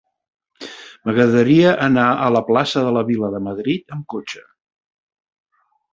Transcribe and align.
M'agradaria 1.09 1.75
anar 1.89 2.07
a 2.13 2.31
la 2.37 2.43
plaça 2.49 2.83
de 2.87 2.95
la 2.97 3.05
Vila 3.13 3.29
de 3.37 3.45
Madrid 3.51 3.97
amb 3.97 4.11
cotxe. 4.15 4.43